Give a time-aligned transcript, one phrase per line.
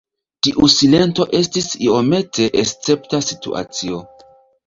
[0.45, 4.01] Tiu silento estis iomete escepta situacio.